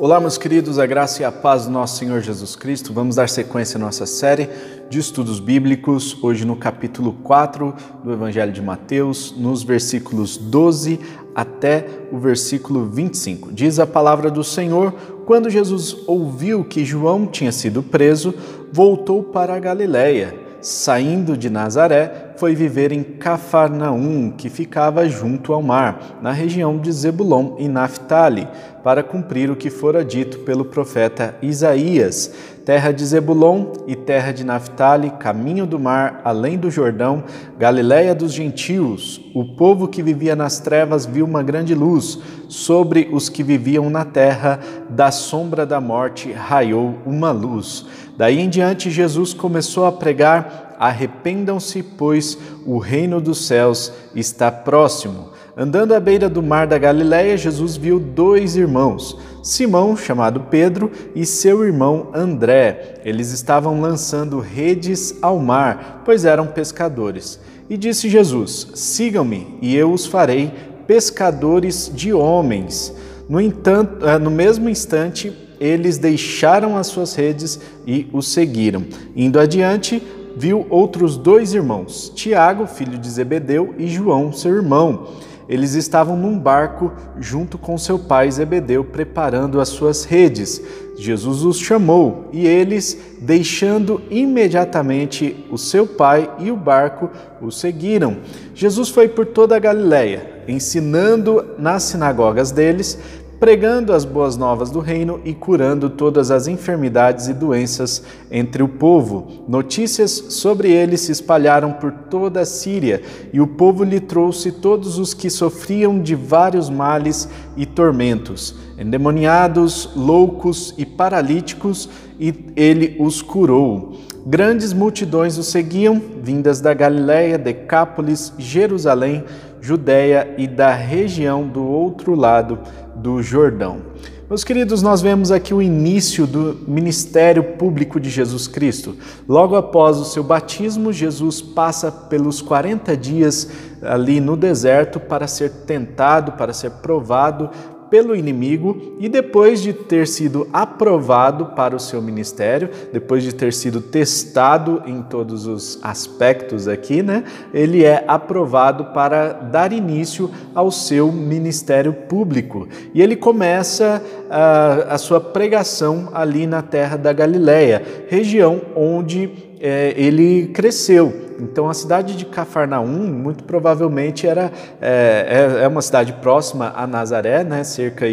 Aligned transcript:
Olá, 0.00 0.18
meus 0.18 0.38
queridos, 0.38 0.78
a 0.78 0.86
graça 0.86 1.20
e 1.20 1.24
a 1.26 1.30
paz 1.30 1.66
do 1.66 1.70
nosso 1.70 1.98
Senhor 1.98 2.22
Jesus 2.22 2.56
Cristo. 2.56 2.90
Vamos 2.90 3.16
dar 3.16 3.28
sequência 3.28 3.76
à 3.76 3.78
nossa 3.78 4.06
série 4.06 4.48
de 4.88 4.98
estudos 4.98 5.38
bíblicos, 5.38 6.16
hoje 6.22 6.46
no 6.46 6.56
capítulo 6.56 7.12
4 7.22 7.74
do 8.02 8.10
Evangelho 8.10 8.50
de 8.50 8.62
Mateus, 8.62 9.34
nos 9.36 9.62
versículos 9.62 10.38
12 10.38 10.98
até 11.34 11.86
o 12.10 12.18
versículo 12.18 12.86
25. 12.86 13.52
Diz 13.52 13.78
a 13.78 13.86
palavra 13.86 14.30
do 14.30 14.42
Senhor: 14.42 14.94
Quando 15.26 15.50
Jesus 15.50 15.94
ouviu 16.06 16.64
que 16.64 16.82
João 16.82 17.26
tinha 17.26 17.52
sido 17.52 17.82
preso, 17.82 18.34
voltou 18.72 19.22
para 19.22 19.54
a 19.54 19.60
Galiléia. 19.60 20.34
Saindo 20.62 21.36
de 21.36 21.50
Nazaré, 21.50 22.29
foi 22.40 22.54
viver 22.54 22.90
em 22.90 23.02
Cafarnaum, 23.02 24.30
que 24.30 24.48
ficava 24.48 25.06
junto 25.06 25.52
ao 25.52 25.62
mar, 25.62 26.18
na 26.22 26.32
região 26.32 26.78
de 26.78 26.90
Zebulon 26.90 27.56
e 27.58 27.68
Naphtali, 27.68 28.48
para 28.82 29.02
cumprir 29.02 29.50
o 29.50 29.56
que 29.56 29.68
fora 29.68 30.02
dito 30.02 30.38
pelo 30.38 30.64
profeta 30.64 31.34
Isaías: 31.42 32.32
terra 32.64 32.92
de 32.92 33.04
Zebulon 33.04 33.66
e 33.86 33.94
terra 33.94 34.32
de 34.32 34.42
Naphtali, 34.42 35.10
caminho 35.10 35.66
do 35.66 35.78
mar, 35.78 36.22
além 36.24 36.56
do 36.56 36.70
Jordão, 36.70 37.24
Galiléia 37.58 38.14
dos 38.14 38.32
gentios. 38.32 39.20
O 39.34 39.44
povo 39.44 39.86
que 39.86 40.02
vivia 40.02 40.34
nas 40.34 40.58
trevas 40.58 41.04
viu 41.04 41.26
uma 41.26 41.42
grande 41.42 41.74
luz. 41.74 42.18
Sobre 42.48 43.10
os 43.12 43.28
que 43.28 43.42
viviam 43.42 43.90
na 43.90 44.06
terra, 44.06 44.60
da 44.88 45.10
sombra 45.10 45.66
da 45.66 45.78
morte 45.78 46.32
raiou 46.32 46.94
uma 47.04 47.32
luz. 47.32 47.84
Daí 48.16 48.40
em 48.40 48.48
diante, 48.48 48.90
Jesus 48.90 49.34
começou 49.34 49.84
a 49.84 49.92
pregar: 49.92 50.69
Arrependam-se, 50.80 51.82
pois 51.82 52.38
o 52.64 52.78
reino 52.78 53.20
dos 53.20 53.44
céus 53.46 53.92
está 54.14 54.50
próximo. 54.50 55.28
Andando 55.54 55.92
à 55.92 56.00
beira 56.00 56.26
do 56.26 56.42
mar 56.42 56.66
da 56.66 56.78
Galiléia, 56.78 57.36
Jesus 57.36 57.76
viu 57.76 58.00
dois 58.00 58.56
irmãos, 58.56 59.18
Simão, 59.42 59.94
chamado 59.94 60.46
Pedro, 60.50 60.90
e 61.14 61.26
seu 61.26 61.62
irmão 61.66 62.08
André. 62.14 62.94
Eles 63.04 63.30
estavam 63.30 63.78
lançando 63.78 64.40
redes 64.40 65.16
ao 65.20 65.38
mar, 65.38 66.00
pois 66.02 66.24
eram 66.24 66.46
pescadores. 66.46 67.38
E 67.68 67.76
disse 67.76 68.08
Jesus: 68.08 68.68
Sigam-me, 68.74 69.58
e 69.60 69.76
eu 69.76 69.92
os 69.92 70.06
farei 70.06 70.50
pescadores 70.86 71.92
de 71.94 72.10
homens. 72.10 72.90
No 73.28 73.38
entanto, 73.38 74.06
eh, 74.06 74.18
no 74.18 74.30
mesmo 74.30 74.66
instante, 74.66 75.30
eles 75.60 75.98
deixaram 75.98 76.78
as 76.78 76.86
suas 76.86 77.14
redes 77.14 77.60
e 77.86 78.08
o 78.14 78.22
seguiram. 78.22 78.86
Indo 79.14 79.38
adiante, 79.38 80.02
viu 80.36 80.66
outros 80.70 81.16
dois 81.16 81.54
irmãos, 81.54 82.10
Tiago, 82.14 82.66
filho 82.66 82.98
de 82.98 83.08
Zebedeu, 83.10 83.74
e 83.78 83.86
João, 83.86 84.32
seu 84.32 84.54
irmão 84.54 85.08
eles 85.50 85.74
estavam 85.74 86.16
num 86.16 86.38
barco 86.38 86.92
junto 87.18 87.58
com 87.58 87.76
seu 87.76 87.98
pai 87.98 88.30
Zebedeu, 88.30 88.84
preparando 88.84 89.60
as 89.60 89.68
suas 89.68 90.04
redes. 90.04 90.62
Jesus 90.96 91.42
os 91.42 91.58
chamou 91.58 92.28
e 92.32 92.46
eles, 92.46 92.96
deixando 93.20 94.00
imediatamente 94.08 95.44
o 95.50 95.58
seu 95.58 95.88
pai 95.88 96.30
e 96.38 96.52
o 96.52 96.56
barco, 96.56 97.10
o 97.42 97.50
seguiram. 97.50 98.18
Jesus 98.54 98.90
foi 98.90 99.08
por 99.08 99.26
toda 99.26 99.56
a 99.56 99.58
Galiléia, 99.58 100.44
ensinando 100.46 101.44
nas 101.58 101.82
sinagogas 101.82 102.52
deles, 102.52 102.96
pregando 103.40 103.94
as 103.94 104.04
boas 104.04 104.36
novas 104.36 104.70
do 104.70 104.80
reino 104.80 105.18
e 105.24 105.32
curando 105.32 105.88
todas 105.88 106.30
as 106.30 106.46
enfermidades 106.46 107.26
e 107.26 107.32
doenças 107.32 108.02
entre 108.30 108.62
o 108.62 108.68
povo. 108.68 109.44
Notícias 109.48 110.10
sobre 110.10 110.70
ele 110.70 110.98
se 110.98 111.10
espalharam 111.10 111.72
por 111.72 111.90
toda 111.90 112.40
a 112.40 112.44
Síria, 112.44 113.00
e 113.32 113.40
o 113.40 113.46
povo 113.46 113.82
lhe 113.82 113.98
trouxe 113.98 114.52
todos 114.52 114.98
os 114.98 115.14
que 115.14 115.30
sofriam 115.30 115.98
de 115.98 116.14
vários 116.14 116.68
males 116.68 117.30
e 117.56 117.64
tormentos, 117.64 118.54
endemoniados, 118.78 119.88
loucos 119.96 120.74
e 120.76 120.84
paralíticos, 120.84 121.88
e 122.20 122.34
ele 122.54 122.98
os 123.00 123.22
curou. 123.22 123.94
Grandes 124.26 124.74
multidões 124.74 125.38
o 125.38 125.42
seguiam, 125.42 126.00
vindas 126.22 126.60
da 126.60 126.74
Galiléia, 126.74 127.38
Decápolis, 127.38 128.34
Jerusalém, 128.36 129.24
Judéia 129.62 130.34
e 130.38 130.46
da 130.46 130.72
região 130.72 131.46
do 131.46 131.62
outro 131.62 132.14
lado 132.14 132.58
do 133.00 133.22
Jordão. 133.22 133.82
Meus 134.28 134.44
queridos, 134.44 134.80
nós 134.80 135.02
vemos 135.02 135.32
aqui 135.32 135.52
o 135.52 135.60
início 135.60 136.24
do 136.24 136.56
ministério 136.68 137.42
público 137.56 137.98
de 137.98 138.08
Jesus 138.08 138.46
Cristo. 138.46 138.96
Logo 139.28 139.56
após 139.56 139.98
o 139.98 140.04
seu 140.04 140.22
batismo, 140.22 140.92
Jesus 140.92 141.42
passa 141.42 141.90
pelos 141.90 142.40
40 142.40 142.96
dias 142.96 143.50
ali 143.82 144.20
no 144.20 144.36
deserto 144.36 145.00
para 145.00 145.26
ser 145.26 145.50
tentado, 145.66 146.32
para 146.32 146.52
ser 146.52 146.70
provado 146.70 147.50
pelo 147.90 148.14
inimigo 148.14 148.94
e 148.98 149.08
depois 149.08 149.60
de 149.60 149.72
ter 149.72 150.06
sido 150.06 150.48
aprovado 150.52 151.46
para 151.56 151.74
o 151.74 151.80
seu 151.80 152.00
ministério, 152.00 152.70
depois 152.92 153.22
de 153.22 153.34
ter 153.34 153.52
sido 153.52 153.80
testado 153.80 154.82
em 154.86 155.02
todos 155.02 155.46
os 155.46 155.78
aspectos 155.82 156.68
aqui, 156.68 157.02
né, 157.02 157.24
ele 157.52 157.84
é 157.84 158.04
aprovado 158.06 158.86
para 158.86 159.32
dar 159.32 159.72
início 159.72 160.30
ao 160.54 160.70
seu 160.70 161.10
ministério 161.10 161.92
público. 161.92 162.68
E 162.94 163.02
ele 163.02 163.16
começa 163.16 164.02
a, 164.30 164.94
a 164.94 164.98
sua 164.98 165.20
pregação 165.20 166.10
ali 166.14 166.46
na 166.46 166.62
terra 166.62 166.96
da 166.96 167.12
Galileia, 167.12 167.82
região 168.08 168.60
onde 168.76 169.49
é, 169.60 169.92
ele 169.96 170.48
cresceu. 170.48 171.28
Então 171.40 171.68
a 171.68 171.74
cidade 171.74 172.16
de 172.16 172.26
Cafarnaum 172.26 172.86
muito 172.86 173.44
provavelmente 173.44 174.26
era 174.26 174.52
é, 174.80 175.58
é, 175.60 175.64
é 175.64 175.68
uma 175.68 175.80
cidade 175.80 176.12
próxima 176.14 176.72
a 176.76 176.86
Nazaré, 176.86 177.42
né, 177.44 177.64
cerca 177.64 178.06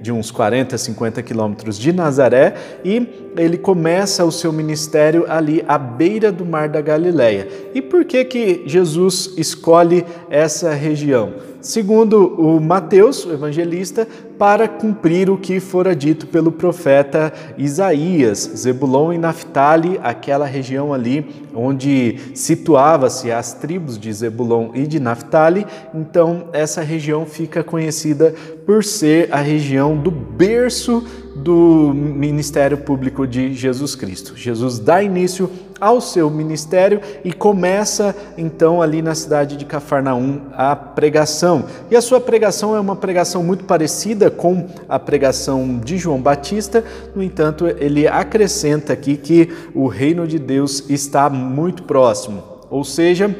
de 0.00 0.10
uns 0.12 0.30
40, 0.30 0.76
50 0.76 1.22
quilômetros 1.22 1.78
de 1.78 1.92
Nazaré, 1.92 2.54
e 2.84 3.30
ele 3.36 3.56
começa 3.56 4.24
o 4.24 4.32
seu 4.32 4.52
ministério 4.52 5.24
ali 5.28 5.64
à 5.66 5.78
beira 5.78 6.32
do 6.32 6.44
mar 6.44 6.68
da 6.68 6.80
Galileia. 6.80 7.48
E 7.74 7.80
por 7.80 8.04
que 8.04 8.24
que 8.24 8.62
Jesus 8.66 9.34
escolhe 9.36 10.04
essa 10.28 10.72
região? 10.72 11.51
Segundo 11.62 12.26
o 12.36 12.60
Mateus, 12.60 13.24
o 13.24 13.32
evangelista, 13.32 14.06
para 14.36 14.66
cumprir 14.66 15.30
o 15.30 15.38
que 15.38 15.60
fora 15.60 15.94
dito 15.94 16.26
pelo 16.26 16.50
profeta 16.50 17.32
Isaías, 17.56 18.50
Zebulon 18.56 19.12
e 19.12 19.18
Naphtali, 19.18 20.00
aquela 20.02 20.44
região 20.44 20.92
ali 20.92 21.24
onde 21.54 22.18
situava-se 22.34 23.30
as 23.30 23.54
tribos 23.54 23.96
de 23.96 24.12
Zebulon 24.12 24.70
e 24.74 24.88
de 24.88 24.98
Naphtali. 24.98 25.64
Então, 25.94 26.48
essa 26.52 26.82
região 26.82 27.24
fica 27.24 27.62
conhecida 27.62 28.34
por 28.66 28.82
ser 28.82 29.28
a 29.32 29.38
região 29.38 29.96
do 29.96 30.10
berço 30.10 31.06
do 31.36 31.92
ministério 31.94 32.78
público 32.78 33.24
de 33.24 33.54
Jesus 33.54 33.94
Cristo. 33.94 34.36
Jesus 34.36 34.80
dá 34.80 35.00
início 35.00 35.48
ao 35.82 36.00
seu 36.00 36.30
ministério 36.30 37.00
e 37.24 37.32
começa 37.32 38.14
então 38.38 38.80
ali 38.80 39.02
na 39.02 39.16
cidade 39.16 39.56
de 39.56 39.64
Cafarnaum 39.64 40.42
a 40.52 40.76
pregação. 40.76 41.64
E 41.90 41.96
a 41.96 42.00
sua 42.00 42.20
pregação 42.20 42.76
é 42.76 42.78
uma 42.78 42.94
pregação 42.94 43.42
muito 43.42 43.64
parecida 43.64 44.30
com 44.30 44.68
a 44.88 44.96
pregação 44.96 45.80
de 45.82 45.98
João 45.98 46.22
Batista, 46.22 46.84
no 47.16 47.22
entanto, 47.22 47.66
ele 47.66 48.06
acrescenta 48.06 48.92
aqui 48.92 49.16
que 49.16 49.52
o 49.74 49.88
reino 49.88 50.24
de 50.24 50.38
Deus 50.38 50.88
está 50.88 51.28
muito 51.28 51.82
próximo. 51.82 52.44
Ou 52.70 52.84
seja, 52.84 53.34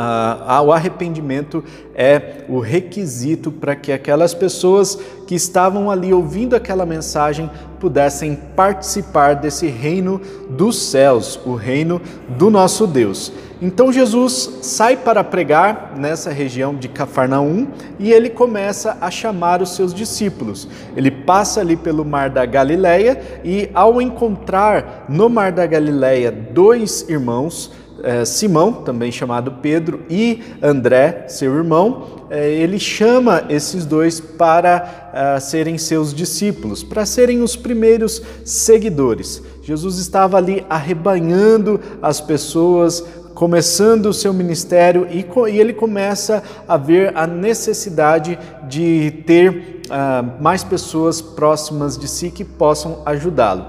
ah, 0.00 0.62
o 0.62 0.72
arrependimento 0.72 1.64
é 1.92 2.44
o 2.48 2.60
requisito 2.60 3.50
para 3.50 3.74
que 3.74 3.90
aquelas 3.90 4.32
pessoas 4.32 4.96
que 5.26 5.34
estavam 5.34 5.90
ali 5.90 6.14
ouvindo 6.14 6.54
aquela 6.54 6.86
mensagem 6.86 7.50
pudessem 7.80 8.36
participar 8.54 9.34
desse 9.34 9.66
reino 9.66 10.20
dos 10.48 10.78
céus, 10.78 11.38
o 11.44 11.54
reino 11.54 12.00
do 12.28 12.48
nosso 12.48 12.86
Deus. 12.86 13.32
Então 13.60 13.92
Jesus 13.92 14.58
sai 14.62 14.96
para 14.96 15.24
pregar 15.24 15.94
nessa 15.96 16.30
região 16.30 16.76
de 16.76 16.86
Cafarnaum 16.86 17.66
e 17.98 18.12
ele 18.12 18.30
começa 18.30 18.96
a 19.00 19.10
chamar 19.10 19.60
os 19.60 19.74
seus 19.74 19.92
discípulos. 19.92 20.68
Ele 20.96 21.10
passa 21.10 21.60
ali 21.60 21.76
pelo 21.76 22.04
mar 22.04 22.30
da 22.30 22.46
Galileia 22.46 23.20
e 23.42 23.68
ao 23.74 24.00
encontrar 24.00 25.06
no 25.08 25.28
mar 25.28 25.50
da 25.50 25.66
Galileia 25.66 26.30
dois 26.30 27.04
irmãos, 27.08 27.72
é, 28.02 28.24
Simão, 28.24 28.72
também 28.72 29.10
chamado 29.10 29.52
Pedro, 29.62 30.02
e 30.08 30.42
André, 30.62 31.26
seu 31.28 31.54
irmão, 31.54 32.26
é, 32.30 32.50
ele 32.50 32.78
chama 32.78 33.44
esses 33.48 33.84
dois 33.84 34.20
para 34.20 35.10
é, 35.12 35.40
serem 35.40 35.78
seus 35.78 36.14
discípulos, 36.14 36.82
para 36.82 37.06
serem 37.06 37.42
os 37.42 37.56
primeiros 37.56 38.22
seguidores. 38.44 39.42
Jesus 39.62 39.98
estava 39.98 40.36
ali 40.36 40.64
arrebanhando 40.68 41.80
as 42.00 42.20
pessoas, 42.20 43.04
começando 43.34 44.06
o 44.06 44.14
seu 44.14 44.32
ministério 44.32 45.06
e, 45.10 45.24
e 45.50 45.60
ele 45.60 45.72
começa 45.72 46.42
a 46.66 46.76
ver 46.76 47.16
a 47.16 47.26
necessidade 47.26 48.38
de 48.68 49.22
ter 49.26 49.82
uh, 49.86 50.42
mais 50.42 50.64
pessoas 50.64 51.20
próximas 51.20 51.96
de 51.96 52.08
si 52.08 52.30
que 52.30 52.44
possam 52.44 53.02
ajudá-lo. 53.06 53.66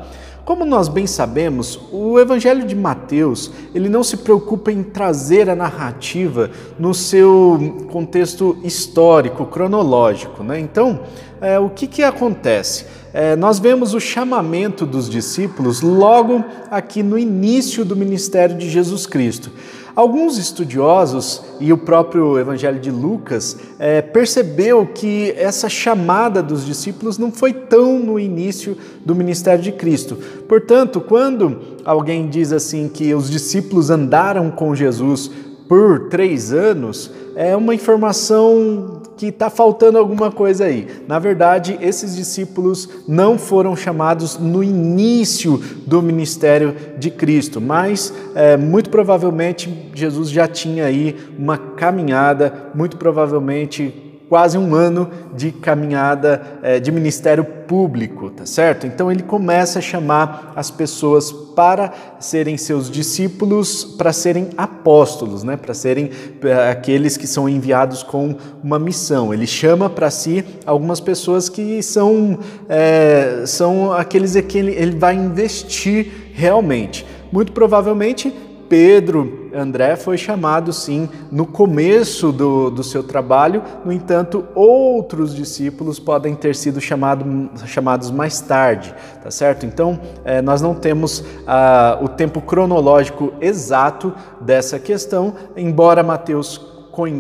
Como 0.49 0.65
nós 0.65 0.87
bem 0.87 1.05
sabemos, 1.05 1.79
o 1.91 2.19
Evangelho 2.19 2.65
de 2.65 2.75
Mateus 2.75 3.51
ele 3.71 3.87
não 3.87 4.03
se 4.03 4.17
preocupa 4.17 4.71
em 4.71 4.81
trazer 4.81 5.47
a 5.47 5.55
narrativa 5.55 6.49
no 6.79 6.91
seu 6.91 7.85
contexto 7.91 8.57
histórico, 8.63 9.45
cronológico. 9.45 10.41
Né? 10.41 10.59
Então, 10.59 11.01
é, 11.39 11.59
o 11.59 11.69
que, 11.69 11.85
que 11.85 12.01
acontece? 12.01 12.87
É, 13.13 13.35
nós 13.35 13.59
vemos 13.59 13.93
o 13.93 13.99
chamamento 13.99 14.87
dos 14.87 15.07
discípulos 15.07 15.81
logo 15.81 16.43
aqui 16.71 17.03
no 17.03 17.19
início 17.19 17.85
do 17.85 17.95
ministério 17.95 18.57
de 18.57 18.67
Jesus 18.67 19.05
Cristo. 19.05 19.51
Alguns 19.99 20.37
estudiosos 20.37 21.41
e 21.59 21.73
o 21.73 21.77
próprio 21.77 22.39
Evangelho 22.39 22.79
de 22.79 22.89
Lucas 22.89 23.57
é, 23.77 24.01
percebeu 24.01 24.85
que 24.85 25.31
essa 25.31 25.67
chamada 25.67 26.41
dos 26.41 26.65
discípulos 26.65 27.17
não 27.17 27.33
foi 27.33 27.51
tão 27.51 27.99
no 27.99 28.17
início 28.17 28.77
do 29.03 29.13
ministério 29.13 29.61
de 29.61 29.73
Cristo. 29.73 30.15
Portanto, 30.47 31.01
quando 31.01 31.59
alguém 31.83 32.29
diz 32.29 32.53
assim 32.53 32.87
que 32.87 33.13
os 33.13 33.29
discípulos 33.29 33.89
andaram 33.89 34.49
com 34.49 34.73
Jesus 34.73 35.29
por 35.67 36.07
três 36.07 36.53
anos, 36.53 37.11
é 37.35 37.53
uma 37.53 37.75
informação 37.75 38.98
que 39.19 39.25
está 39.25 39.50
faltando 39.50 39.98
alguma 39.98 40.31
coisa 40.31 40.63
aí. 40.63 40.88
Na 41.06 41.19
verdade, 41.19 41.77
esses 41.81 42.16
discípulos 42.16 42.88
não 43.06 43.38
foram 43.38 43.75
chamados 43.75 44.38
no 44.39 44.63
início 44.63 45.62
do 45.86 46.01
ministério 46.01 46.74
de 46.98 47.12
Cristo, 47.12 47.60
mas 47.60 48.13
é, 48.33 48.56
muito 48.56 48.89
provavelmente 48.89 49.92
Jesus 49.94 50.30
já 50.30 50.48
tinha 50.48 50.86
aí 50.86 51.18
uma 51.38 51.57
caminhada, 51.57 52.71
muito 52.74 52.95
provavelmente 52.95 54.08
quase 54.29 54.57
um 54.59 54.75
ano 54.75 55.09
de 55.35 55.51
caminhada 55.51 56.59
é, 56.61 56.79
de 56.79 56.91
ministério 56.91 57.43
público, 57.43 58.29
tá 58.29 58.45
certo? 58.45 58.85
Então 58.85 59.11
ele 59.11 59.23
começa 59.23 59.79
a 59.79 59.81
chamar 59.81 60.53
as 60.55 60.69
pessoas 60.69 61.31
para 61.31 61.91
serem 62.19 62.55
seus 62.55 62.89
discípulos, 62.91 63.83
para 63.83 64.13
serem 64.13 64.49
apóstolos, 64.55 65.43
né? 65.43 65.57
Para 65.57 65.73
serem 65.73 66.11
é, 66.43 66.69
aqueles 66.69 67.17
que 67.17 67.25
são 67.25 67.49
enviados 67.49 68.03
com 68.03 68.35
uma 68.63 68.77
missão. 68.77 69.33
Ele 69.33 69.47
chama 69.47 69.89
para 69.89 70.11
si 70.11 70.45
algumas 70.63 70.99
pessoas 70.99 71.49
que 71.49 71.81
são 71.81 72.37
é, 72.69 73.43
são 73.47 73.91
aqueles 73.91 74.39
que 74.41 74.57
ele, 74.59 74.73
ele 74.73 74.95
vai 74.95 75.15
investir 75.15 76.31
realmente. 76.33 77.05
Muito 77.31 77.51
provavelmente 77.51 78.33
Pedro, 78.69 79.50
André 79.54 79.95
foi 79.95 80.16
chamado 80.16 80.71
sim 80.71 81.10
no 81.31 81.45
começo 81.45 82.31
do, 82.31 82.69
do 82.69 82.83
seu 82.83 83.01
trabalho, 83.01 83.63
no 83.83 83.92
entanto, 83.92 84.45
outros 84.54 85.33
discípulos 85.36 86.00
podem 86.00 86.36
ter 86.36 86.56
sido 86.56 86.80
chamado, 86.80 87.25
chamados 87.66 88.12
mais 88.12 88.39
tarde, 88.39 88.94
tá 89.24 89.31
certo? 89.31 89.66
Então, 89.66 90.00
é, 90.24 90.39
nós 90.39 90.62
não 90.62 90.75
temos 90.75 91.24
ah, 91.48 91.98
o 92.00 92.07
tempo 92.07 92.39
cronológico 92.42 93.33
exato 93.42 94.13
dessa 94.39 94.77
questão, 94.77 95.33
embora 95.57 96.04
Mateus 96.04 96.78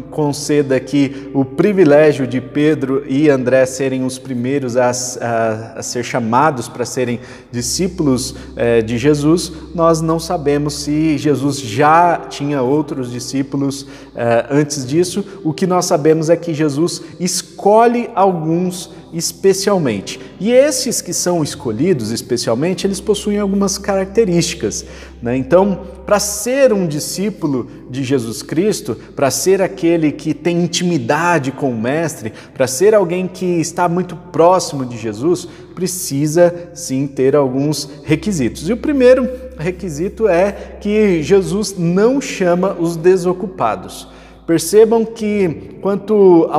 conceda 0.09 0.75
aqui 0.75 1.29
o 1.33 1.45
privilégio 1.45 2.25
de 2.25 2.41
Pedro 2.41 3.03
e 3.07 3.29
André 3.29 3.65
serem 3.65 4.03
os 4.03 4.17
primeiros 4.17 4.75
a, 4.75 4.89
a, 4.89 5.79
a 5.79 5.83
ser 5.83 6.03
chamados 6.03 6.67
para 6.67 6.85
serem 6.85 7.19
discípulos 7.51 8.35
eh, 8.55 8.81
de 8.81 8.97
Jesus, 8.97 9.51
nós 9.73 10.01
não 10.01 10.19
sabemos 10.19 10.73
se 10.73 11.17
Jesus 11.17 11.59
já 11.59 12.17
tinha 12.29 12.61
outros 12.61 13.11
discípulos 13.11 13.87
eh, 14.15 14.45
antes 14.49 14.85
disso. 14.85 15.23
O 15.43 15.53
que 15.53 15.67
nós 15.67 15.85
sabemos 15.85 16.29
é 16.29 16.35
que 16.35 16.53
Jesus 16.53 17.01
escolhe 17.19 18.09
alguns 18.15 18.91
especialmente. 19.13 20.19
E 20.39 20.51
esses 20.51 21.01
que 21.01 21.13
são 21.13 21.43
escolhidos 21.43 22.11
especialmente, 22.11 22.85
eles 22.85 23.01
possuem 23.01 23.39
algumas 23.39 23.77
características. 23.77 24.85
Né? 25.21 25.35
Então, 25.37 25.79
para 26.05 26.19
ser 26.19 26.71
um 26.71 26.87
discípulo 26.87 27.67
de 27.89 28.03
Jesus 28.03 28.43
Cristo, 28.43 28.95
para 29.15 29.31
ser 29.31 29.61
aquele 29.61 30.11
que 30.11 30.33
tem 30.33 30.63
intimidade 30.63 31.51
com 31.51 31.71
o 31.71 31.77
Mestre, 31.79 32.31
para 32.53 32.67
ser 32.67 32.93
alguém 32.93 33.27
que 33.27 33.45
está 33.45 33.89
muito 33.89 34.15
próximo 34.15 34.85
de 34.85 34.97
Jesus, 34.97 35.47
precisa 35.73 36.69
sim 36.73 37.07
ter 37.07 37.35
alguns 37.35 37.89
requisitos. 38.03 38.69
E 38.69 38.73
o 38.73 38.77
primeiro 38.77 39.27
requisito 39.57 40.27
é 40.27 40.51
que 40.79 41.23
Jesus 41.23 41.75
não 41.77 42.21
chama 42.21 42.75
os 42.79 42.95
desocupados. 42.95 44.07
Percebam 44.45 45.05
que 45.05 45.77
quanto, 45.79 46.49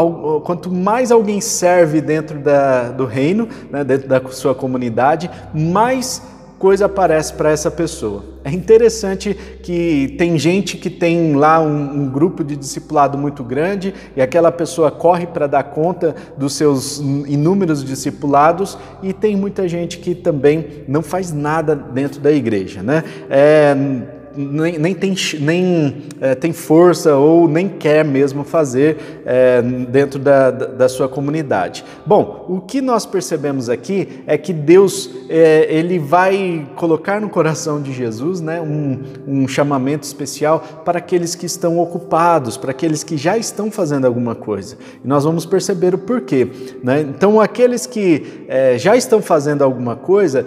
quanto 0.45 0.71
mais 0.71 1.11
alguém 1.11 1.41
serve 1.41 2.01
dentro 2.01 2.39
da, 2.39 2.91
do 2.91 3.05
reino, 3.05 3.49
né, 3.69 3.83
dentro 3.83 4.09
da 4.09 4.23
sua 4.31 4.55
comunidade, 4.55 5.29
mais 5.53 6.23
coisa 6.61 6.85
aparece 6.85 7.33
para 7.33 7.51
essa 7.51 7.71
pessoa. 7.71 8.23
É 8.45 8.51
interessante 8.51 9.33
que 9.63 10.15
tem 10.19 10.39
gente 10.39 10.77
que 10.77 10.91
tem 10.91 11.35
lá 11.35 11.59
um, 11.59 12.03
um 12.03 12.09
grupo 12.11 12.45
de 12.45 12.55
discipulado 12.55 13.17
muito 13.17 13.43
grande 13.43 13.95
e 14.15 14.21
aquela 14.21 14.53
pessoa 14.53 14.91
corre 14.91 15.27
para 15.27 15.47
dar 15.47 15.63
conta 15.65 16.15
dos 16.37 16.53
seus 16.53 16.99
inúmeros 16.99 17.83
discipulados 17.83 18.77
e 19.03 19.15
tem 19.15 19.35
muita 19.37 19.67
gente 19.67 19.97
que 19.97 20.15
também 20.15 20.85
não 20.87 21.01
faz 21.01 21.33
nada 21.33 21.75
dentro 21.75 22.21
da 22.21 22.31
igreja, 22.31 22.83
né? 22.83 23.05
É, 23.31 24.20
nem, 24.37 24.79
nem, 24.79 24.95
tem, 24.95 25.15
nem 25.41 26.03
é, 26.21 26.35
tem 26.35 26.53
força 26.53 27.17
ou 27.17 27.49
nem 27.49 27.69
quer 27.69 28.05
mesmo 28.05 28.45
fazer 28.45 29.23
é, 29.25 29.63
dentro 29.63 30.19
da, 30.19 30.51
da, 30.51 30.89
sua 30.89 31.09
comunidade. 31.09 31.85
Bom, 32.07 32.47
o 32.49 32.61
que 32.61 32.81
nós 32.81 33.05
percebemos 33.07 33.69
aqui 33.69 34.23
é 34.27 34.37
que 34.39 34.53
Deus 34.53 35.11
é, 35.29 35.67
ele 35.69 35.99
vai 35.99 36.67
colocar 36.77 37.21
no 37.21 37.29
coração 37.29 37.81
de 37.81 37.93
Jesus 37.93 38.41
né, 38.41 38.61
um, 38.61 39.01
um 39.27 39.49
chamamento 39.49 40.05
especial 40.05 40.61
para 40.85 40.99
aqueles 40.99 41.35
que 41.35 41.47
estão 41.47 41.79
ocupados, 41.79 42.57
para 42.57 42.71
aqueles 42.71 43.03
que 43.03 43.17
já 43.17 43.37
estão 43.37 43.71
fazendo 43.71 44.07
alguma 44.07 44.35
coisa. 44.35 44.77
E 45.05 45.09
nós 45.09 45.25
vamos 45.25 45.47
perceber 45.47 45.95
o 45.95 45.99
porquê. 45.99 46.49
Né? 46.83 47.01
Então, 47.01 47.41
aqueles 47.41 47.87
que 47.87 48.45
é, 48.49 48.79
já 48.79 48.97
estão 48.97 49.21
fazendo 49.21 49.63
alguma 49.63 49.97
coisa, 49.97 50.47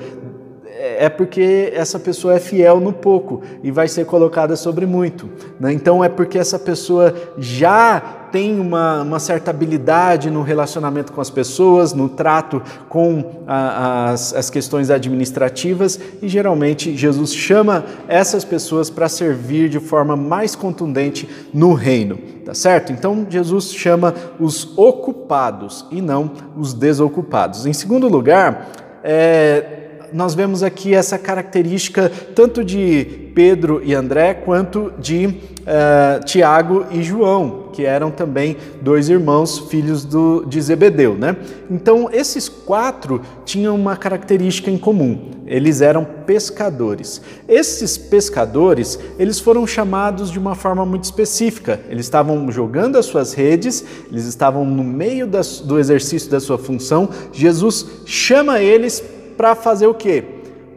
é 0.75 1.09
porque 1.09 1.71
essa 1.73 1.99
pessoa 1.99 2.35
é 2.35 2.39
fiel 2.39 2.79
no 2.79 2.91
pouco 2.91 3.41
e 3.63 3.71
vai 3.71 3.87
ser 3.87 4.05
colocada 4.05 4.55
sobre 4.55 4.85
muito. 4.85 5.29
Né? 5.59 5.71
Então 5.71 6.03
é 6.03 6.09
porque 6.09 6.37
essa 6.37 6.57
pessoa 6.57 7.13
já 7.37 8.01
tem 8.31 8.59
uma, 8.59 9.03
uma, 9.03 9.19
certa 9.19 9.51
habilidade 9.51 10.31
no 10.31 10.41
relacionamento 10.41 11.13
com 11.13 11.21
as 11.21 11.29
pessoas, 11.29 11.93
no 11.93 12.09
trato 12.09 12.63
com 12.89 13.43
a, 13.45 14.09
as, 14.09 14.33
as 14.33 14.49
questões 14.49 14.89
administrativas 14.89 15.99
e 16.19 16.27
geralmente 16.27 16.97
Jesus 16.97 17.31
chama 17.31 17.85
essas 18.07 18.43
pessoas 18.43 18.89
para 18.89 19.07
servir 19.07 19.69
de 19.69 19.79
forma 19.79 20.15
mais 20.15 20.55
contundente 20.55 21.29
no 21.53 21.73
reino, 21.73 22.17
tá 22.43 22.55
certo? 22.55 22.91
Então 22.91 23.27
Jesus 23.29 23.71
chama 23.71 24.15
os 24.39 24.75
ocupados 24.75 25.85
e 25.91 26.01
não 26.01 26.31
os 26.57 26.73
desocupados. 26.73 27.67
Em 27.67 27.73
segundo 27.73 28.07
lugar, 28.07 28.71
é, 29.03 29.82
nós 30.13 30.35
vemos 30.35 30.63
aqui 30.63 30.93
essa 30.93 31.17
característica 31.17 32.11
tanto 32.35 32.63
de 32.63 33.31
Pedro 33.33 33.81
e 33.83 33.93
André 33.93 34.33
quanto 34.33 34.93
de 34.99 35.25
uh, 35.25 36.23
Tiago 36.23 36.85
e 36.91 37.01
João, 37.01 37.69
que 37.73 37.83
eram 37.83 38.11
também 38.11 38.57
dois 38.81 39.09
irmãos, 39.09 39.57
filhos 39.57 40.05
do, 40.05 40.45
de 40.45 40.61
Zebedeu. 40.61 41.15
Né? 41.15 41.35
Então, 41.69 42.09
esses 42.11 42.47
quatro 42.47 43.21
tinham 43.43 43.75
uma 43.75 43.97
característica 43.97 44.69
em 44.69 44.77
comum: 44.77 45.31
eles 45.47 45.81
eram 45.81 46.05
pescadores. 46.25 47.21
Esses 47.47 47.97
pescadores, 47.97 48.99
eles 49.17 49.39
foram 49.39 49.65
chamados 49.65 50.31
de 50.31 50.37
uma 50.37 50.55
forma 50.55 50.85
muito 50.85 51.05
específica. 51.05 51.79
Eles 51.89 52.05
estavam 52.05 52.51
jogando 52.51 52.97
as 52.97 53.05
suas 53.05 53.33
redes, 53.33 53.83
eles 54.11 54.25
estavam 54.25 54.63
no 54.65 54.83
meio 54.83 55.25
das, 55.25 55.59
do 55.59 55.79
exercício 55.79 56.29
da 56.29 56.39
sua 56.39 56.57
função. 56.57 57.09
Jesus 57.31 57.85
chama 58.05 58.61
eles 58.61 59.03
para 59.37 59.55
fazer 59.55 59.87
o 59.87 59.93
quê? 59.93 60.23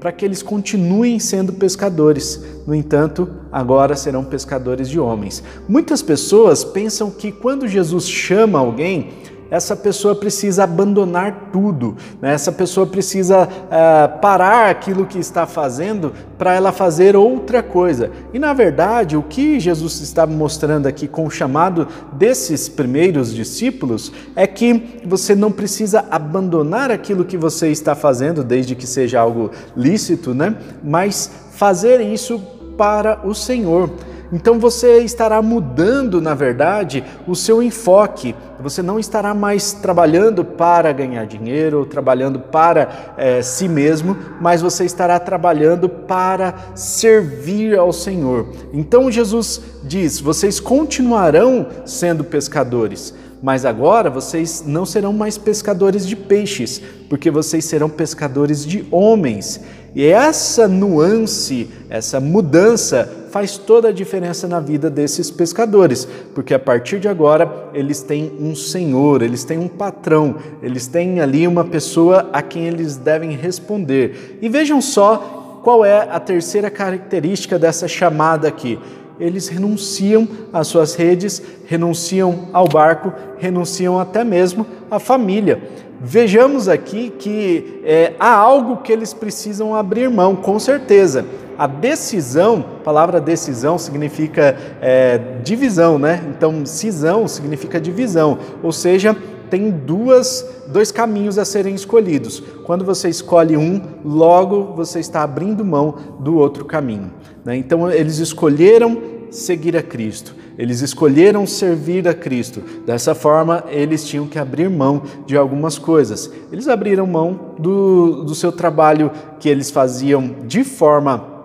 Para 0.00 0.12
que 0.12 0.24
eles 0.24 0.42
continuem 0.42 1.18
sendo 1.18 1.52
pescadores. 1.52 2.42
No 2.66 2.74
entanto, 2.74 3.28
agora 3.50 3.96
serão 3.96 4.24
pescadores 4.24 4.88
de 4.88 5.00
homens. 5.00 5.42
Muitas 5.68 6.02
pessoas 6.02 6.64
pensam 6.64 7.10
que 7.10 7.32
quando 7.32 7.66
Jesus 7.66 8.08
chama 8.08 8.58
alguém, 8.58 9.10
essa 9.50 9.76
pessoa 9.76 10.14
precisa 10.14 10.64
abandonar 10.64 11.50
tudo, 11.52 11.96
né? 12.20 12.32
essa 12.34 12.50
pessoa 12.50 12.86
precisa 12.86 13.48
uh, 13.48 14.20
parar 14.20 14.70
aquilo 14.70 15.06
que 15.06 15.18
está 15.18 15.46
fazendo 15.46 16.12
para 16.38 16.54
ela 16.54 16.72
fazer 16.72 17.16
outra 17.16 17.62
coisa. 17.62 18.10
E 18.32 18.38
na 18.38 18.52
verdade, 18.52 19.16
o 19.16 19.22
que 19.22 19.58
Jesus 19.60 20.00
está 20.00 20.26
mostrando 20.26 20.86
aqui 20.86 21.06
com 21.06 21.26
o 21.26 21.30
chamado 21.30 21.86
desses 22.12 22.68
primeiros 22.68 23.34
discípulos 23.34 24.12
é 24.34 24.46
que 24.46 25.00
você 25.04 25.34
não 25.34 25.52
precisa 25.52 26.04
abandonar 26.10 26.90
aquilo 26.90 27.24
que 27.24 27.36
você 27.36 27.68
está 27.68 27.94
fazendo, 27.94 28.42
desde 28.42 28.74
que 28.74 28.86
seja 28.86 29.20
algo 29.20 29.50
lícito, 29.76 30.34
né? 30.34 30.56
mas 30.82 31.30
fazer 31.52 32.00
isso 32.00 32.40
para 32.76 33.26
o 33.26 33.34
Senhor. 33.34 33.90
Então 34.32 34.58
você 34.58 34.98
estará 34.98 35.40
mudando, 35.40 36.20
na 36.20 36.34
verdade, 36.34 37.04
o 37.26 37.34
seu 37.34 37.62
enfoque. 37.62 38.34
Você 38.60 38.82
não 38.82 38.98
estará 38.98 39.34
mais 39.34 39.72
trabalhando 39.72 40.44
para 40.44 40.92
ganhar 40.92 41.26
dinheiro 41.26 41.80
ou 41.80 41.86
trabalhando 41.86 42.40
para 42.40 43.14
é, 43.16 43.42
si 43.42 43.68
mesmo, 43.68 44.16
mas 44.40 44.62
você 44.62 44.84
estará 44.84 45.18
trabalhando 45.20 45.88
para 45.88 46.54
servir 46.74 47.78
ao 47.78 47.92
Senhor. 47.92 48.48
Então 48.72 49.10
Jesus 49.10 49.60
diz: 49.84 50.20
vocês 50.20 50.58
continuarão 50.58 51.66
sendo 51.84 52.24
pescadores 52.24 53.14
mas 53.42 53.64
agora 53.64 54.08
vocês 54.08 54.64
não 54.66 54.86
serão 54.86 55.12
mais 55.12 55.36
pescadores 55.36 56.06
de 56.06 56.16
peixes, 56.16 56.80
porque 57.08 57.30
vocês 57.30 57.64
serão 57.64 57.88
pescadores 57.88 58.64
de 58.64 58.86
homens. 58.90 59.60
E 59.94 60.04
essa 60.04 60.66
nuance, 60.66 61.70
essa 61.88 62.18
mudança 62.18 63.08
faz 63.36 63.58
toda 63.58 63.88
a 63.88 63.92
diferença 63.92 64.48
na 64.48 64.60
vida 64.60 64.88
desses 64.88 65.30
pescadores, 65.30 66.08
porque 66.34 66.54
a 66.54 66.58
partir 66.58 66.98
de 66.98 67.06
agora 67.06 67.68
eles 67.74 68.00
têm 68.00 68.32
um 68.40 68.54
senhor, 68.54 69.20
eles 69.20 69.44
têm 69.44 69.58
um 69.58 69.68
patrão, 69.68 70.36
eles 70.62 70.86
têm 70.86 71.20
ali 71.20 71.46
uma 71.46 71.62
pessoa 71.62 72.30
a 72.32 72.40
quem 72.40 72.66
eles 72.66 72.96
devem 72.96 73.32
responder. 73.32 74.38
E 74.40 74.48
vejam 74.48 74.80
só 74.80 75.60
qual 75.62 75.84
é 75.84 76.08
a 76.10 76.18
terceira 76.18 76.70
característica 76.70 77.58
dessa 77.58 77.86
chamada 77.86 78.48
aqui 78.48 78.78
eles 79.18 79.48
renunciam 79.48 80.28
às 80.52 80.66
suas 80.66 80.94
redes, 80.94 81.42
renunciam 81.66 82.48
ao 82.52 82.68
barco, 82.68 83.10
renunciam 83.38 83.98
até 83.98 84.22
mesmo 84.22 84.66
à 84.90 84.98
família. 84.98 85.62
Vejamos 85.98 86.68
aqui 86.68 87.10
que 87.18 87.80
é, 87.82 88.12
há 88.20 88.34
algo 88.34 88.78
que 88.78 88.92
eles 88.92 89.14
precisam 89.14 89.74
abrir 89.74 90.10
mão, 90.10 90.36
com 90.36 90.58
certeza. 90.58 91.24
A 91.58 91.66
decisão, 91.66 92.64
a 92.80 92.84
palavra 92.84 93.20
decisão 93.20 93.78
significa 93.78 94.56
é, 94.80 95.18
divisão, 95.42 95.98
né? 95.98 96.22
Então, 96.28 96.66
cisão 96.66 97.26
significa 97.26 97.80
divisão, 97.80 98.38
ou 98.62 98.72
seja, 98.72 99.16
tem 99.48 99.70
duas, 99.70 100.46
dois 100.68 100.90
caminhos 100.90 101.38
a 101.38 101.44
serem 101.44 101.74
escolhidos. 101.74 102.42
Quando 102.64 102.84
você 102.84 103.08
escolhe 103.08 103.56
um, 103.56 103.80
logo 104.04 104.74
você 104.74 105.00
está 105.00 105.22
abrindo 105.22 105.64
mão 105.64 105.94
do 106.20 106.36
outro 106.36 106.64
caminho. 106.64 107.12
Né? 107.44 107.56
Então, 107.56 107.90
eles 107.90 108.18
escolheram 108.18 109.16
seguir 109.30 109.76
a 109.76 109.82
Cristo, 109.82 110.34
eles 110.58 110.80
escolheram 110.80 111.46
servir 111.46 112.08
a 112.08 112.14
Cristo. 112.14 112.62
Dessa 112.84 113.14
forma, 113.14 113.64
eles 113.68 114.04
tinham 114.04 114.26
que 114.26 114.38
abrir 114.38 114.70
mão 114.70 115.02
de 115.26 115.36
algumas 115.36 115.78
coisas. 115.78 116.30
Eles 116.50 116.68
abriram 116.68 117.06
mão 117.06 117.54
do, 117.58 118.24
do 118.24 118.34
seu 118.34 118.50
trabalho 118.50 119.10
que 119.38 119.48
eles 119.48 119.70
faziam 119.70 120.34
de 120.46 120.64
forma. 120.64 121.35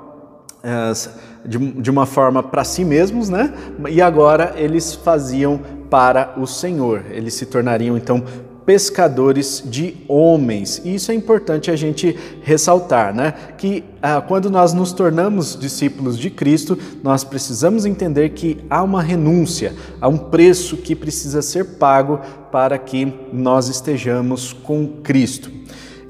Uh, 0.63 1.31
de, 1.43 1.57
de 1.57 1.89
uma 1.89 2.05
forma 2.05 2.43
para 2.43 2.63
si 2.63 2.85
mesmos, 2.85 3.29
né? 3.29 3.53
E 3.89 4.01
agora 4.01 4.53
eles 4.55 4.93
faziam 4.93 5.59
para 5.89 6.35
o 6.37 6.45
Senhor. 6.45 7.03
Eles 7.09 7.33
se 7.33 7.45
tornariam 7.45 7.97
então 7.97 8.23
pescadores 8.65 9.63
de 9.65 9.97
homens. 10.07 10.81
E 10.85 10.95
isso 10.95 11.11
é 11.11 11.15
importante 11.15 11.71
a 11.71 11.75
gente 11.75 12.17
ressaltar, 12.43 13.13
né? 13.13 13.33
Que 13.57 13.83
ah, 14.01 14.21
quando 14.21 14.49
nós 14.49 14.73
nos 14.73 14.93
tornamos 14.93 15.57
discípulos 15.59 16.17
de 16.17 16.29
Cristo, 16.29 16.77
nós 17.03 17.23
precisamos 17.23 17.85
entender 17.85 18.29
que 18.29 18.59
há 18.69 18.83
uma 18.83 19.01
renúncia, 19.01 19.73
há 19.99 20.07
um 20.07 20.17
preço 20.17 20.77
que 20.77 20.95
precisa 20.95 21.41
ser 21.41 21.77
pago 21.77 22.19
para 22.51 22.77
que 22.77 23.11
nós 23.33 23.67
estejamos 23.67 24.53
com 24.53 24.87
Cristo. 25.03 25.60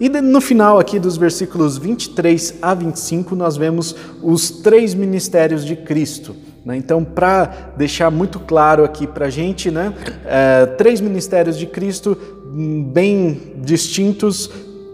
E 0.01 0.09
no 0.09 0.41
final 0.41 0.79
aqui 0.79 0.97
dos 0.97 1.15
versículos 1.15 1.77
23 1.77 2.55
a 2.59 2.73
25, 2.73 3.35
nós 3.35 3.55
vemos 3.55 3.95
os 4.19 4.49
três 4.49 4.95
ministérios 4.95 5.63
de 5.63 5.75
Cristo. 5.75 6.35
Né? 6.65 6.75
Então, 6.75 7.03
para 7.03 7.73
deixar 7.77 8.09
muito 8.09 8.39
claro 8.39 8.83
aqui 8.83 9.05
para 9.05 9.27
a 9.27 9.29
gente, 9.29 9.69
né, 9.69 9.93
é, 10.25 10.65
três 10.65 10.99
ministérios 10.99 11.55
de 11.55 11.67
Cristo 11.67 12.17
hum, 12.51 12.83
bem 12.83 13.53
distintos. 13.57 14.49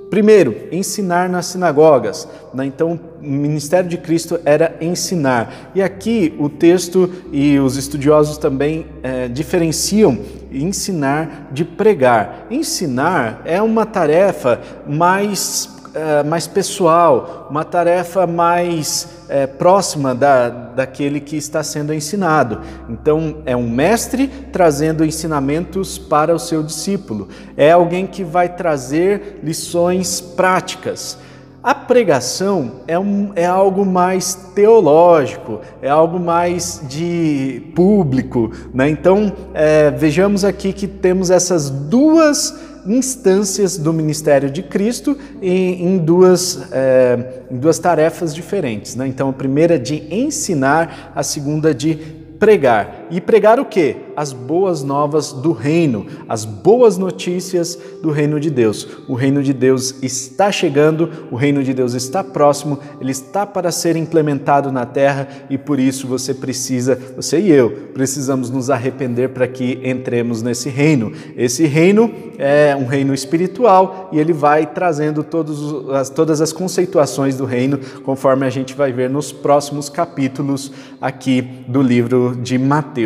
Primeiro, 0.09 0.55
ensinar 0.71 1.29
nas 1.29 1.47
sinagogas. 1.47 2.27
Né? 2.53 2.65
Então, 2.65 2.99
o 3.21 3.25
ministério 3.25 3.89
de 3.89 3.97
Cristo 3.97 4.39
era 4.45 4.75
ensinar. 4.79 5.71
E 5.75 5.81
aqui 5.81 6.33
o 6.39 6.49
texto 6.49 7.11
e 7.31 7.59
os 7.59 7.75
estudiosos 7.75 8.37
também 8.37 8.85
é, 9.03 9.27
diferenciam 9.27 10.17
ensinar 10.51 11.49
de 11.51 11.65
pregar. 11.65 12.47
Ensinar 12.49 13.41
é 13.45 13.61
uma 13.61 13.85
tarefa 13.85 14.61
mais, 14.87 15.76
é, 15.97 16.23
mais 16.23 16.45
pessoal, 16.45 17.47
uma 17.49 17.63
tarefa 17.63 18.27
mais 18.27 19.07
é, 19.27 19.47
próxima 19.47 20.13
da, 20.13 20.47
daquele 20.47 21.19
que 21.19 21.35
está 21.35 21.63
sendo 21.63 21.91
ensinado. 21.93 22.61
Então, 22.87 23.37
é 23.45 23.55
um 23.55 23.67
mestre 23.67 24.27
trazendo 24.51 25.03
ensinamentos 25.03 25.97
para 25.97 26.35
o 26.35 26.39
seu 26.39 26.61
discípulo, 26.61 27.29
é 27.55 27.71
alguém 27.71 28.05
que 28.05 28.23
vai 28.23 28.47
trazer 28.47 29.39
lições 29.43 30.21
práticas. 30.21 31.17
A 31.63 31.73
pregação 31.73 32.83
é, 32.87 32.97
um, 32.97 33.31
é 33.35 33.45
algo 33.45 33.85
mais 33.85 34.35
teológico, 34.55 35.59
é 35.81 35.89
algo 35.89 36.19
mais 36.19 36.81
de 36.87 37.61
público. 37.75 38.51
Né? 38.73 38.89
Então, 38.89 39.33
é, 39.53 39.91
vejamos 39.91 40.45
aqui 40.45 40.71
que 40.71 40.87
temos 40.87 41.29
essas 41.29 41.69
duas 41.69 42.66
instâncias 42.87 43.77
do 43.77 43.91
ministério 43.91 44.49
de 44.49 44.63
Cristo 44.63 45.17
em, 45.41 45.85
em 45.85 45.97
duas, 45.97 46.71
é, 46.71 47.41
em 47.51 47.57
duas 47.57 47.77
tarefas 47.79 48.33
diferentes. 48.33 48.95
Né? 48.95 49.07
Então, 49.07 49.29
a 49.29 49.33
primeira 49.33 49.77
de 49.77 50.03
ensinar, 50.13 51.11
a 51.15 51.23
segunda 51.23 51.73
de 51.73 51.95
pregar. 52.39 53.06
E 53.09 53.21
pregar 53.21 53.59
o 53.59 53.65
quê? 53.65 53.95
as 54.17 54.33
boas 54.33 54.81
novas 54.81 55.31
do 55.31 55.51
reino, 55.51 56.07
as 56.27 56.43
boas 56.43 56.97
notícias 56.97 57.77
do 58.01 58.09
reino 58.09 58.39
de 58.39 58.49
Deus. 58.49 58.87
O 59.07 59.13
reino 59.13 59.43
de 59.43 59.53
Deus 59.53 59.93
está 60.01 60.51
chegando, 60.51 61.27
o 61.29 61.35
reino 61.35 61.63
de 61.63 61.71
Deus 61.71 61.93
está 61.93 62.23
próximo, 62.23 62.79
ele 62.99 63.11
está 63.11 63.45
para 63.45 63.71
ser 63.71 63.95
implementado 63.95 64.71
na 64.71 64.87
terra 64.87 65.27
e 65.51 65.55
por 65.55 65.79
isso 65.79 66.07
você 66.07 66.33
precisa, 66.33 66.99
você 67.15 67.39
e 67.39 67.51
eu, 67.51 67.69
precisamos 67.93 68.49
nos 68.49 68.71
arrepender 68.71 69.29
para 69.29 69.47
que 69.47 69.79
entremos 69.83 70.41
nesse 70.41 70.67
reino. 70.67 71.11
Esse 71.35 71.67
reino 71.67 72.11
é 72.39 72.75
um 72.75 72.87
reino 72.87 73.13
espiritual 73.13 74.09
e 74.11 74.19
ele 74.19 74.33
vai 74.33 74.65
trazendo 74.65 75.23
todos 75.23 75.91
as, 75.91 76.09
todas 76.09 76.41
as 76.41 76.51
conceituações 76.51 77.37
do 77.37 77.45
reino, 77.45 77.79
conforme 78.03 78.47
a 78.47 78.49
gente 78.49 78.73
vai 78.73 78.91
ver 78.91 79.11
nos 79.11 79.31
próximos 79.31 79.89
capítulos 79.89 80.71
aqui 80.99 81.43
do 81.67 81.83
livro 81.83 82.35
de 82.35 82.57
Mateus. 82.57 82.96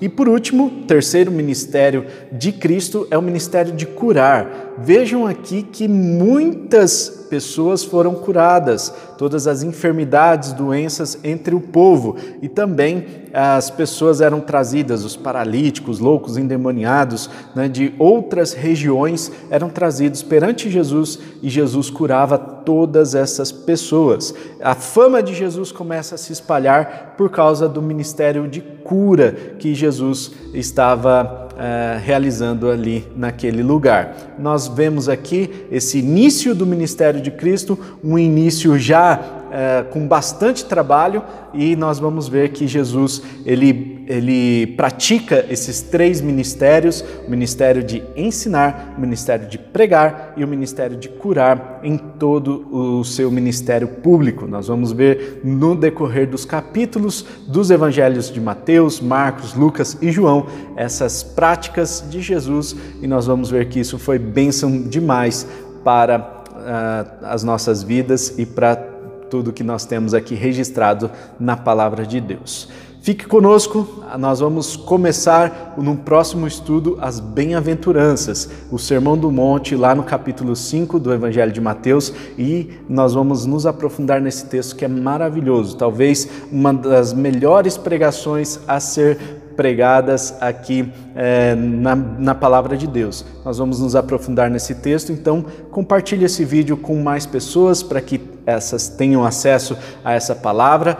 E 0.00 0.08
por 0.08 0.28
último, 0.28 0.84
terceiro 0.86 1.30
ministério 1.30 2.06
de 2.32 2.52
Cristo 2.52 3.06
é 3.10 3.16
o 3.16 3.22
ministério 3.22 3.72
de 3.72 3.86
curar. 3.86 4.74
Vejam 4.78 5.26
aqui 5.26 5.62
que 5.62 5.88
muitas 5.88 7.25
pessoas 7.28 7.84
foram 7.84 8.14
curadas, 8.14 8.92
todas 9.18 9.46
as 9.46 9.62
enfermidades, 9.62 10.52
doenças 10.52 11.18
entre 11.22 11.54
o 11.54 11.60
povo, 11.60 12.16
e 12.40 12.48
também 12.48 13.06
as 13.32 13.68
pessoas 13.68 14.20
eram 14.20 14.40
trazidas, 14.40 15.04
os 15.04 15.14
paralíticos, 15.14 15.98
loucos, 15.98 16.38
endemoniados, 16.38 17.28
né, 17.54 17.68
de 17.68 17.92
outras 17.98 18.54
regiões 18.54 19.30
eram 19.50 19.68
trazidos 19.68 20.22
perante 20.22 20.70
Jesus 20.70 21.18
e 21.42 21.50
Jesus 21.50 21.90
curava 21.90 22.38
todas 22.38 23.14
essas 23.14 23.52
pessoas. 23.52 24.34
A 24.62 24.74
fama 24.74 25.22
de 25.22 25.34
Jesus 25.34 25.70
começa 25.70 26.14
a 26.14 26.18
se 26.18 26.32
espalhar 26.32 27.14
por 27.16 27.30
causa 27.30 27.68
do 27.68 27.82
ministério 27.82 28.48
de 28.48 28.60
cura 28.60 29.32
que 29.58 29.74
Jesus 29.74 30.32
estava 30.54 31.45
eh, 31.58 31.98
realizando 32.04 32.70
ali 32.70 33.06
naquele 33.16 33.62
lugar. 33.62 34.34
Nós 34.38 34.68
vemos 34.68 35.08
aqui 35.08 35.66
esse 35.70 35.98
início 35.98 36.54
do 36.54 36.66
ministério 36.66 37.20
de 37.20 37.30
Cristo, 37.30 37.78
um 38.04 38.18
início 38.18 38.78
já 38.78 39.35
é, 39.50 39.84
com 39.84 40.06
bastante 40.06 40.64
trabalho 40.64 41.22
e 41.54 41.74
nós 41.76 41.98
vamos 41.98 42.28
ver 42.28 42.50
que 42.50 42.66
Jesus 42.66 43.22
ele, 43.44 44.04
ele 44.06 44.66
pratica 44.76 45.44
esses 45.48 45.82
três 45.82 46.20
ministérios: 46.20 47.04
o 47.26 47.30
ministério 47.30 47.82
de 47.82 48.02
ensinar, 48.16 48.94
o 48.96 49.00
ministério 49.00 49.48
de 49.48 49.58
pregar 49.58 50.34
e 50.36 50.44
o 50.44 50.48
ministério 50.48 50.96
de 50.96 51.08
curar 51.08 51.80
em 51.82 51.96
todo 51.96 52.66
o 52.70 53.04
seu 53.04 53.30
ministério 53.30 53.88
público. 53.88 54.46
Nós 54.46 54.68
vamos 54.68 54.92
ver 54.92 55.40
no 55.44 55.74
decorrer 55.74 56.28
dos 56.28 56.44
capítulos 56.44 57.24
dos 57.46 57.70
evangelhos 57.70 58.30
de 58.30 58.40
Mateus, 58.40 59.00
Marcos, 59.00 59.54
Lucas 59.54 59.96
e 60.00 60.10
João 60.10 60.46
essas 60.76 61.22
práticas 61.22 62.04
de 62.08 62.20
Jesus 62.20 62.76
e 63.00 63.06
nós 63.06 63.26
vamos 63.26 63.50
ver 63.50 63.68
que 63.68 63.80
isso 63.80 63.98
foi 63.98 64.18
bênção 64.18 64.82
demais 64.82 65.46
para 65.84 66.18
uh, 66.18 67.26
as 67.26 67.42
nossas 67.42 67.82
vidas 67.82 68.34
e 68.38 68.44
para 68.44 68.95
tudo 69.30 69.52
que 69.52 69.62
nós 69.62 69.84
temos 69.84 70.14
aqui 70.14 70.34
registrado 70.34 71.10
na 71.38 71.56
palavra 71.56 72.06
de 72.06 72.20
Deus. 72.20 72.68
Fique 73.06 73.24
conosco, 73.24 73.86
nós 74.18 74.40
vamos 74.40 74.74
começar 74.74 75.74
no 75.78 75.96
próximo 75.96 76.44
estudo 76.44 76.98
as 77.00 77.20
bem-aventuranças, 77.20 78.50
o 78.68 78.80
Sermão 78.80 79.16
do 79.16 79.30
Monte, 79.30 79.76
lá 79.76 79.94
no 79.94 80.02
capítulo 80.02 80.56
5 80.56 80.98
do 80.98 81.14
Evangelho 81.14 81.52
de 81.52 81.60
Mateus, 81.60 82.12
e 82.36 82.68
nós 82.88 83.14
vamos 83.14 83.46
nos 83.46 83.64
aprofundar 83.64 84.20
nesse 84.20 84.46
texto 84.46 84.74
que 84.74 84.84
é 84.84 84.88
maravilhoso, 84.88 85.76
talvez 85.76 86.28
uma 86.50 86.74
das 86.74 87.12
melhores 87.12 87.76
pregações 87.76 88.58
a 88.66 88.80
ser 88.80 89.16
pregadas 89.56 90.34
aqui 90.40 90.92
é, 91.14 91.54
na, 91.54 91.94
na 91.94 92.34
palavra 92.34 92.76
de 92.76 92.88
Deus. 92.88 93.24
Nós 93.44 93.58
vamos 93.58 93.78
nos 93.78 93.94
aprofundar 93.94 94.50
nesse 94.50 94.74
texto, 94.74 95.12
então 95.12 95.44
compartilhe 95.70 96.24
esse 96.24 96.44
vídeo 96.44 96.76
com 96.76 97.00
mais 97.00 97.24
pessoas 97.24 97.84
para 97.84 98.00
que 98.00 98.20
essas 98.44 98.88
tenham 98.88 99.24
acesso 99.24 99.76
a 100.04 100.12
essa 100.12 100.34
palavra. 100.34 100.94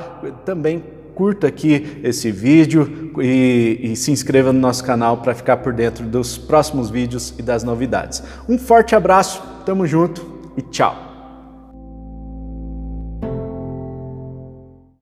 Também 0.45 0.95
curta 1.17 1.47
aqui 1.47 1.99
esse 2.05 2.31
vídeo 2.31 3.11
e, 3.19 3.81
e 3.83 3.97
se 3.97 4.13
inscreva 4.13 4.53
no 4.53 4.61
nosso 4.61 4.85
canal 4.85 5.17
para 5.17 5.35
ficar 5.35 5.57
por 5.57 5.73
dentro 5.73 6.05
dos 6.05 6.37
próximos 6.37 6.91
vídeos 6.91 7.35
e 7.39 7.43
das 7.43 7.65
novidades. 7.65 8.23
Um 8.47 8.59
forte 8.59 8.95
abraço, 8.95 9.43
tamo 9.65 9.87
junto 9.87 10.25
e 10.59 10.63
tchau! 10.63 11.06